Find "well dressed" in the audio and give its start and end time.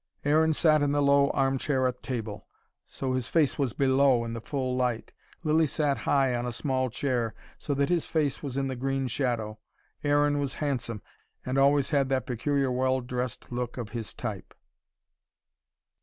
12.71-13.51